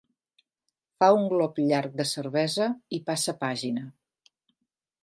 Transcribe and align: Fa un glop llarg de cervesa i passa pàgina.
Fa 1.03 1.09
un 1.17 1.27
glop 1.33 1.61
llarg 1.65 2.01
de 2.01 2.07
cervesa 2.13 2.69
i 2.99 3.03
passa 3.13 3.39
pàgina. 3.47 3.87